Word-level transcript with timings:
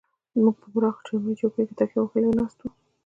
موږ 0.41 0.55
په 0.61 0.67
پراخو 0.73 1.05
چرمي 1.07 1.33
چوکیو 1.39 1.67
کې 1.67 1.73
تکیه 1.79 1.99
وهلې 2.01 2.31
ناست 2.39 2.57
وو. 2.61 2.69